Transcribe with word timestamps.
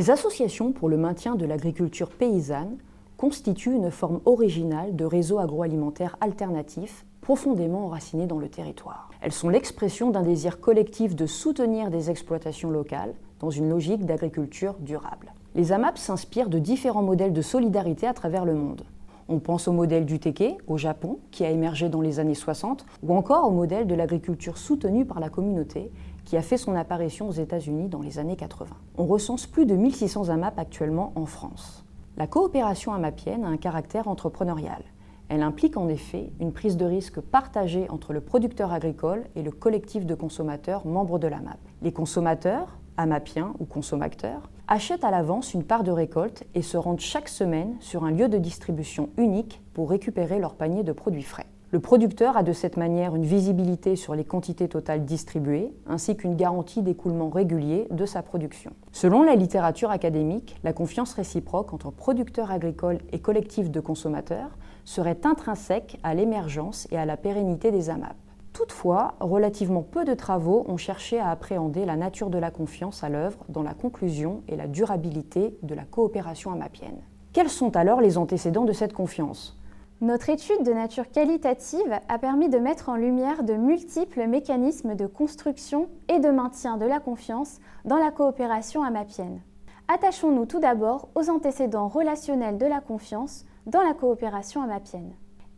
Les 0.00 0.10
associations 0.10 0.72
pour 0.72 0.88
le 0.88 0.96
maintien 0.96 1.34
de 1.34 1.44
l'agriculture 1.44 2.08
paysanne 2.08 2.78
constituent 3.16 3.74
une 3.74 3.90
forme 3.90 4.20
originale 4.24 4.96
de 4.96 5.04
réseau 5.04 5.38
agroalimentaire 5.38 6.16
alternatif 6.20 7.04
profondément 7.20 7.84
enraciné 7.84 8.26
dans 8.26 8.38
le 8.38 8.48
territoire. 8.48 9.10
Elles 9.20 9.32
sont 9.32 9.50
l'expression 9.50 10.10
d'un 10.10 10.22
désir 10.22 10.60
collectif 10.60 11.14
de 11.14 11.26
soutenir 11.26 11.90
des 11.90 12.08
exploitations 12.08 12.70
locales 12.70 13.14
dans 13.40 13.50
une 13.50 13.68
logique 13.68 14.04
d'agriculture 14.04 14.76
durable. 14.80 15.32
Les 15.54 15.72
AMAP 15.72 15.98
s'inspirent 15.98 16.48
de 16.48 16.58
différents 16.58 17.02
modèles 17.02 17.32
de 17.32 17.42
solidarité 17.42 18.06
à 18.06 18.14
travers 18.14 18.44
le 18.44 18.54
monde. 18.54 18.84
On 19.28 19.38
pense 19.38 19.68
au 19.68 19.72
modèle 19.72 20.06
du 20.06 20.18
Teke 20.18 20.58
au 20.66 20.76
Japon, 20.76 21.18
qui 21.30 21.44
a 21.44 21.50
émergé 21.50 21.88
dans 21.88 22.00
les 22.00 22.18
années 22.18 22.34
60, 22.34 22.84
ou 23.02 23.14
encore 23.14 23.46
au 23.46 23.52
modèle 23.52 23.86
de 23.86 23.94
l'agriculture 23.94 24.58
soutenue 24.58 25.04
par 25.04 25.20
la 25.20 25.28
communauté, 25.28 25.90
qui 26.24 26.36
a 26.36 26.42
fait 26.42 26.56
son 26.56 26.74
apparition 26.74 27.28
aux 27.28 27.32
États-Unis 27.32 27.88
dans 27.88 28.02
les 28.02 28.18
années 28.18 28.36
80. 28.36 28.70
On 28.98 29.06
recense 29.06 29.46
plus 29.46 29.66
de 29.66 29.74
1600 29.74 30.28
AMAP 30.28 30.58
actuellement 30.58 31.12
en 31.14 31.26
France. 31.26 31.84
La 32.16 32.26
coopération 32.26 32.92
amapienne 32.92 33.44
a 33.44 33.48
un 33.48 33.56
caractère 33.56 34.08
entrepreneurial. 34.08 34.82
Elle 35.28 35.42
implique 35.42 35.76
en 35.76 35.88
effet 35.88 36.32
une 36.40 36.52
prise 36.52 36.76
de 36.76 36.84
risque 36.84 37.20
partagée 37.20 37.88
entre 37.88 38.12
le 38.12 38.20
producteur 38.20 38.72
agricole 38.72 39.26
et 39.36 39.42
le 39.42 39.52
collectif 39.52 40.04
de 40.04 40.16
consommateurs 40.16 40.84
membres 40.84 41.20
de 41.20 41.28
l'AMAP. 41.28 41.58
Les 41.82 41.92
consommateurs, 41.92 42.79
amapiens 42.96 43.54
ou 43.58 43.64
consommateurs, 43.64 44.50
achètent 44.68 45.04
à 45.04 45.10
l'avance 45.10 45.54
une 45.54 45.64
part 45.64 45.82
de 45.82 45.90
récolte 45.90 46.44
et 46.54 46.62
se 46.62 46.76
rendent 46.76 47.00
chaque 47.00 47.28
semaine 47.28 47.76
sur 47.80 48.04
un 48.04 48.10
lieu 48.10 48.28
de 48.28 48.38
distribution 48.38 49.10
unique 49.16 49.60
pour 49.74 49.90
récupérer 49.90 50.38
leur 50.38 50.54
panier 50.54 50.82
de 50.82 50.92
produits 50.92 51.22
frais. 51.22 51.46
Le 51.72 51.78
producteur 51.78 52.36
a 52.36 52.42
de 52.42 52.52
cette 52.52 52.76
manière 52.76 53.14
une 53.14 53.24
visibilité 53.24 53.94
sur 53.94 54.16
les 54.16 54.24
quantités 54.24 54.68
totales 54.68 55.04
distribuées, 55.04 55.72
ainsi 55.86 56.16
qu'une 56.16 56.34
garantie 56.34 56.82
d'écoulement 56.82 57.30
régulier 57.30 57.86
de 57.92 58.06
sa 58.06 58.22
production. 58.22 58.72
Selon 58.90 59.22
la 59.22 59.36
littérature 59.36 59.92
académique, 59.92 60.56
la 60.64 60.72
confiance 60.72 61.14
réciproque 61.14 61.72
entre 61.72 61.92
producteurs 61.92 62.50
agricoles 62.50 62.98
et 63.12 63.20
collectifs 63.20 63.70
de 63.70 63.78
consommateurs 63.78 64.50
serait 64.84 65.20
intrinsèque 65.24 66.00
à 66.02 66.14
l'émergence 66.14 66.88
et 66.90 66.98
à 66.98 67.04
la 67.04 67.16
pérennité 67.16 67.70
des 67.70 67.88
AMAP. 67.88 68.16
Toutefois, 68.52 69.14
relativement 69.20 69.82
peu 69.82 70.04
de 70.04 70.14
travaux 70.14 70.64
ont 70.68 70.76
cherché 70.76 71.20
à 71.20 71.30
appréhender 71.30 71.84
la 71.84 71.96
nature 71.96 72.30
de 72.30 72.38
la 72.38 72.50
confiance 72.50 73.04
à 73.04 73.08
l'œuvre 73.08 73.44
dans 73.48 73.62
la 73.62 73.74
conclusion 73.74 74.42
et 74.48 74.56
la 74.56 74.66
durabilité 74.66 75.56
de 75.62 75.74
la 75.74 75.84
coopération 75.84 76.50
amapienne. 76.52 77.00
Quels 77.32 77.48
sont 77.48 77.76
alors 77.76 78.00
les 78.00 78.18
antécédents 78.18 78.64
de 78.64 78.72
cette 78.72 78.92
confiance? 78.92 79.56
Notre 80.00 80.30
étude 80.30 80.64
de 80.64 80.72
nature 80.72 81.10
qualitative 81.10 82.00
a 82.08 82.18
permis 82.18 82.48
de 82.48 82.58
mettre 82.58 82.88
en 82.88 82.96
lumière 82.96 83.44
de 83.44 83.52
multiples 83.52 84.26
mécanismes 84.26 84.94
de 84.94 85.06
construction 85.06 85.88
et 86.08 86.18
de 86.18 86.30
maintien 86.30 86.76
de 86.76 86.86
la 86.86 87.00
confiance 87.00 87.58
dans 87.84 87.98
la 87.98 88.10
coopération 88.10 88.82
amapienne. 88.82 89.42
Attachons-nous 89.88 90.46
tout 90.46 90.60
d'abord 90.60 91.08
aux 91.14 91.28
antécédents 91.28 91.88
relationnels 91.88 92.58
de 92.58 92.66
la 92.66 92.80
confiance 92.80 93.44
dans 93.66 93.82
la 93.82 93.92
coopération 93.92 94.62
amapienne. 94.62 95.12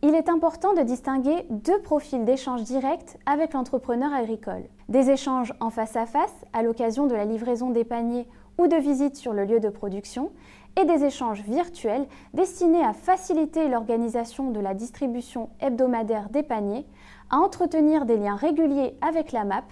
Il 0.05 0.15
est 0.15 0.27
important 0.27 0.73
de 0.73 0.81
distinguer 0.81 1.45
deux 1.49 1.79
profils 1.79 2.25
d'échanges 2.25 2.63
directs 2.63 3.17
avec 3.25 3.53
l'entrepreneur 3.53 4.13
agricole. 4.13 4.65
Des 4.89 5.09
échanges 5.09 5.53
en 5.61 5.69
face 5.69 5.95
à 5.95 6.05
face 6.05 6.35
à 6.51 6.61
l'occasion 6.61 7.07
de 7.07 7.15
la 7.15 7.23
livraison 7.23 7.69
des 7.69 7.85
paniers 7.85 8.27
ou 8.57 8.67
de 8.67 8.75
visites 8.75 9.15
sur 9.15 9.31
le 9.31 9.45
lieu 9.45 9.61
de 9.61 9.69
production 9.69 10.33
et 10.77 10.83
des 10.83 11.05
échanges 11.05 11.43
virtuels 11.43 12.05
destinés 12.33 12.83
à 12.83 12.91
faciliter 12.91 13.69
l'organisation 13.69 14.51
de 14.51 14.59
la 14.59 14.73
distribution 14.73 15.49
hebdomadaire 15.61 16.27
des 16.27 16.43
paniers, 16.43 16.85
à 17.29 17.37
entretenir 17.37 18.05
des 18.05 18.17
liens 18.17 18.35
réguliers 18.35 18.97
avec 18.99 19.31
la 19.31 19.45
MAP 19.45 19.71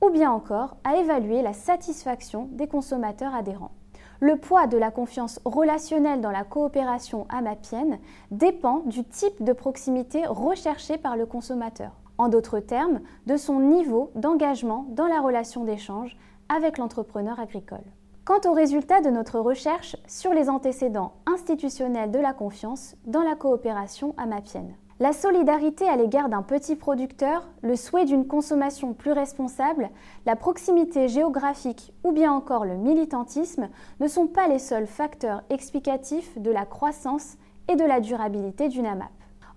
ou 0.00 0.10
bien 0.10 0.30
encore 0.30 0.76
à 0.84 0.94
évaluer 0.98 1.42
la 1.42 1.54
satisfaction 1.54 2.48
des 2.52 2.68
consommateurs 2.68 3.34
adhérents. 3.34 3.72
Le 4.22 4.36
poids 4.36 4.68
de 4.68 4.76
la 4.76 4.92
confiance 4.92 5.40
relationnelle 5.44 6.20
dans 6.20 6.30
la 6.30 6.44
coopération 6.44 7.26
amapienne 7.28 7.98
dépend 8.30 8.84
du 8.86 9.02
type 9.02 9.42
de 9.42 9.52
proximité 9.52 10.26
recherché 10.28 10.96
par 10.96 11.16
le 11.16 11.26
consommateur. 11.26 11.90
En 12.18 12.28
d'autres 12.28 12.60
termes, 12.60 13.00
de 13.26 13.36
son 13.36 13.58
niveau 13.58 14.12
d'engagement 14.14 14.86
dans 14.90 15.08
la 15.08 15.20
relation 15.20 15.64
d'échange 15.64 16.16
avec 16.48 16.78
l'entrepreneur 16.78 17.40
agricole. 17.40 17.82
Quant 18.24 18.38
aux 18.44 18.52
résultats 18.52 19.00
de 19.00 19.10
notre 19.10 19.40
recherche 19.40 19.96
sur 20.06 20.32
les 20.32 20.48
antécédents 20.48 21.14
institutionnels 21.26 22.12
de 22.12 22.20
la 22.20 22.32
confiance 22.32 22.94
dans 23.06 23.22
la 23.22 23.34
coopération 23.34 24.14
amapienne. 24.18 24.76
La 25.02 25.12
solidarité 25.12 25.88
à 25.88 25.96
l'égard 25.96 26.28
d'un 26.28 26.42
petit 26.42 26.76
producteur, 26.76 27.48
le 27.62 27.74
souhait 27.74 28.04
d'une 28.04 28.28
consommation 28.28 28.94
plus 28.94 29.10
responsable, 29.10 29.90
la 30.26 30.36
proximité 30.36 31.08
géographique 31.08 31.92
ou 32.04 32.12
bien 32.12 32.30
encore 32.30 32.64
le 32.64 32.76
militantisme 32.76 33.68
ne 33.98 34.06
sont 34.06 34.28
pas 34.28 34.46
les 34.46 34.60
seuls 34.60 34.86
facteurs 34.86 35.42
explicatifs 35.50 36.38
de 36.38 36.52
la 36.52 36.64
croissance 36.64 37.36
et 37.68 37.74
de 37.74 37.82
la 37.82 37.98
durabilité 37.98 38.68
d'une 38.68 38.86
AMAP. 38.86 39.10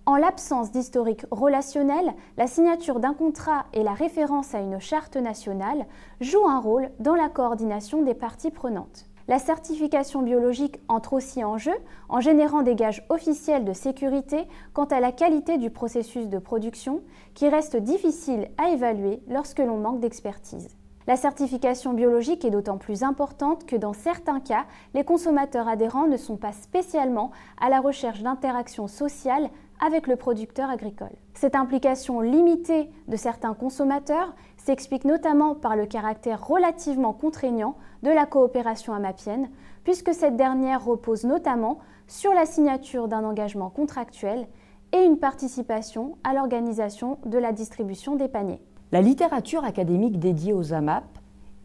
En 0.07 0.15
l'absence 0.15 0.71
d'historique 0.71 1.27
relationnel, 1.29 2.15
la 2.37 2.47
signature 2.47 2.99
d'un 2.99 3.13
contrat 3.13 3.65
et 3.71 3.83
la 3.83 3.93
référence 3.93 4.55
à 4.55 4.61
une 4.61 4.79
charte 4.79 5.15
nationale 5.15 5.85
jouent 6.21 6.49
un 6.49 6.59
rôle 6.59 6.89
dans 6.97 7.13
la 7.13 7.29
coordination 7.29 8.01
des 8.01 8.15
parties 8.15 8.49
prenantes. 8.49 9.05
La 9.27 9.39
certification 9.39 10.21
biologique 10.21 10.79
entre 10.87 11.13
aussi 11.13 11.43
en 11.43 11.57
jeu 11.57 11.73
en 12.09 12.21
générant 12.21 12.61
des 12.61 12.75
gages 12.75 13.03
officiels 13.09 13.65
de 13.65 13.73
sécurité 13.73 14.47
quant 14.73 14.85
à 14.85 14.99
la 14.99 15.11
qualité 15.11 15.57
du 15.57 15.71
processus 15.71 16.29
de 16.29 16.37
production 16.37 17.01
qui 17.33 17.49
reste 17.49 17.75
difficile 17.75 18.49
à 18.59 18.69
évaluer 18.69 19.23
lorsque 19.27 19.59
l'on 19.59 19.77
manque 19.77 19.99
d'expertise. 19.99 20.69
La 21.07 21.15
certification 21.15 21.93
biologique 21.93 22.45
est 22.45 22.51
d'autant 22.51 22.77
plus 22.77 23.01
importante 23.01 23.65
que 23.65 23.75
dans 23.75 23.93
certains 23.93 24.39
cas, 24.39 24.65
les 24.93 25.03
consommateurs 25.03 25.67
adhérents 25.67 26.07
ne 26.07 26.17
sont 26.17 26.37
pas 26.37 26.51
spécialement 26.51 27.31
à 27.59 27.69
la 27.69 27.79
recherche 27.79 28.21
d'interactions 28.21 28.87
sociales 28.87 29.49
avec 29.83 30.07
le 30.07 30.15
producteur 30.15 30.69
agricole. 30.69 31.15
Cette 31.33 31.55
implication 31.55 32.21
limitée 32.21 32.89
de 33.07 33.17
certains 33.17 33.53
consommateurs 33.53 34.33
s'explique 34.57 35.05
notamment 35.05 35.55
par 35.55 35.75
le 35.75 35.85
caractère 35.85 36.45
relativement 36.45 37.13
contraignant 37.13 37.75
de 38.03 38.09
la 38.09 38.25
coopération 38.25 38.93
amapienne, 38.93 39.49
puisque 39.83 40.13
cette 40.13 40.37
dernière 40.37 40.83
repose 40.83 41.23
notamment 41.23 41.79
sur 42.07 42.33
la 42.33 42.45
signature 42.45 43.07
d'un 43.07 43.23
engagement 43.23 43.69
contractuel 43.69 44.47
et 44.91 45.03
une 45.03 45.17
participation 45.17 46.17
à 46.23 46.33
l'organisation 46.33 47.19
de 47.25 47.37
la 47.37 47.51
distribution 47.51 48.15
des 48.15 48.27
paniers. 48.27 48.61
La 48.91 49.01
littérature 49.01 49.65
académique 49.65 50.19
dédiée 50.19 50.53
aux 50.53 50.73
AMAP 50.73 51.03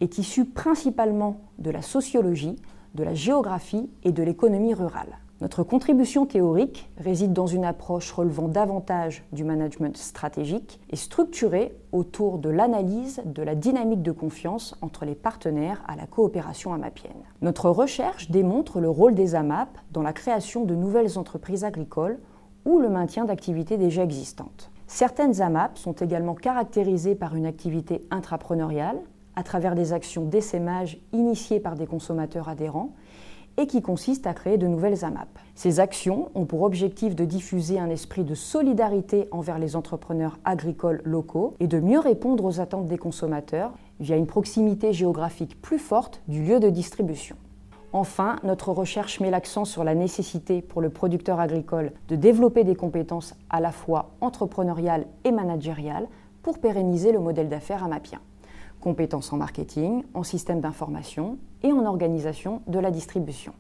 est 0.00 0.19
issue 0.19 0.47
principalement 0.47 1.37
de 1.59 1.70
la 1.70 1.82
sociologie, 1.82 2.56
de 2.94 3.04
la 3.04 3.15
géographie 3.15 3.91
et 4.03 4.12
de 4.12 4.22
l'économie 4.22 4.75
rurale. 4.75 5.19
Notre 5.40 5.62
contribution 5.62 6.26
théorique 6.26 6.90
réside 6.98 7.32
dans 7.32 7.46
une 7.46 7.64
approche 7.64 8.12
relevant 8.12 8.46
davantage 8.46 9.24
du 9.32 9.42
management 9.42 9.96
stratégique 9.96 10.80
et 10.90 10.96
structurée 10.96 11.74
autour 11.92 12.36
de 12.36 12.50
l'analyse 12.50 13.22
de 13.24 13.42
la 13.42 13.54
dynamique 13.54 14.02
de 14.02 14.12
confiance 14.12 14.76
entre 14.82 15.06
les 15.06 15.14
partenaires 15.14 15.82
à 15.88 15.96
la 15.96 16.04
coopération 16.04 16.74
amapienne. 16.74 17.24
Notre 17.40 17.70
recherche 17.70 18.30
démontre 18.30 18.80
le 18.80 18.90
rôle 18.90 19.14
des 19.14 19.34
AMAP 19.34 19.70
dans 19.92 20.02
la 20.02 20.12
création 20.12 20.66
de 20.66 20.74
nouvelles 20.74 21.18
entreprises 21.18 21.64
agricoles 21.64 22.18
ou 22.66 22.78
le 22.78 22.90
maintien 22.90 23.24
d'activités 23.24 23.78
déjà 23.78 24.04
existantes. 24.04 24.70
Certaines 24.88 25.40
AMAP 25.40 25.78
sont 25.78 25.94
également 25.94 26.34
caractérisées 26.34 27.14
par 27.14 27.34
une 27.34 27.46
activité 27.46 28.02
intrapreneuriale 28.10 29.00
à 29.36 29.42
travers 29.42 29.74
des 29.74 29.94
actions 29.94 30.26
d'essaimage 30.26 30.98
initiées 31.14 31.60
par 31.60 31.76
des 31.76 31.86
consommateurs 31.86 32.50
adhérents 32.50 32.92
et 33.56 33.66
qui 33.66 33.83
consiste 33.83 34.27
à 34.27 34.34
créer 34.34 34.59
de 34.59 34.66
nouvelles 34.66 35.05
AMAP. 35.05 35.29
Ces 35.55 35.81
actions 35.81 36.31
ont 36.35 36.44
pour 36.44 36.62
objectif 36.62 37.14
de 37.14 37.25
diffuser 37.25 37.79
un 37.79 37.91
esprit 37.91 38.25
de 38.25 38.35
solidarité 38.35 39.29
envers 39.31 39.58
les 39.58 39.76
entrepreneurs 39.76 40.38
agricoles 40.44 41.02
locaux 41.05 41.55
et 41.61 41.67
de 41.67 41.81
mieux 41.81 41.99
répondre 41.99 42.44
aux 42.44 42.61
attentes 42.61 42.88
des 42.88 42.99
consommateurs 42.99 43.73
via 44.00 44.17
une 44.17 44.26
proximité 44.26 44.93
géographique 44.93 45.61
plus 45.61 45.79
forte 45.79 46.23
du 46.29 46.43
lieu 46.43 46.61
de 46.61 46.70
distribution. 46.70 47.37
Enfin, 47.93 48.37
notre 48.44 48.70
recherche 48.70 49.19
met 49.19 49.31
l'accent 49.31 49.64
sur 49.64 49.82
la 49.82 49.94
nécessité 49.96 50.62
pour 50.62 50.81
le 50.81 50.91
producteur 50.91 51.41
agricole 51.41 51.93
de 52.08 52.14
développer 52.14 52.62
des 52.62 52.76
compétences 52.76 53.35
à 53.50 53.61
la 53.61 53.73
fois 53.73 54.11
entrepreneuriales 54.20 55.06
et 55.25 55.32
managériales 55.32 56.06
pour 56.43 56.61
pérenniser 56.61 57.12
le 57.12 57.19
modèle 57.19 57.49
d'affaires 57.49 57.85
amapien 57.85 58.20
compétences 58.81 59.32
en 59.32 59.37
marketing, 59.37 60.05
en 60.15 60.23
système 60.23 60.61
d'information 60.61 61.38
et 61.62 61.73
en 61.73 61.85
organisation 61.85 62.62
de 62.67 62.79
la 62.79 62.91
distribution. 62.91 63.53